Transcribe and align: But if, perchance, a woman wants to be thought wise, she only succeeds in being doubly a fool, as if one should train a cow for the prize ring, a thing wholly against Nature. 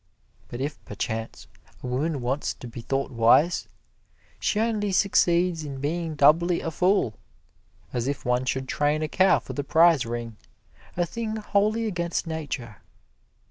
But 0.47 0.61
if, 0.61 0.83
perchance, 0.83 1.45
a 1.83 1.85
woman 1.85 2.21
wants 2.21 2.55
to 2.55 2.67
be 2.67 2.81
thought 2.81 3.11
wise, 3.11 3.67
she 4.39 4.59
only 4.59 4.91
succeeds 4.91 5.63
in 5.63 5.79
being 5.79 6.15
doubly 6.15 6.59
a 6.61 6.71
fool, 6.71 7.13
as 7.93 8.07
if 8.07 8.25
one 8.25 8.45
should 8.45 8.67
train 8.67 9.03
a 9.03 9.07
cow 9.07 9.37
for 9.37 9.53
the 9.53 9.63
prize 9.63 10.03
ring, 10.03 10.37
a 10.97 11.05
thing 11.05 11.35
wholly 11.35 11.85
against 11.85 12.25
Nature. 12.25 12.77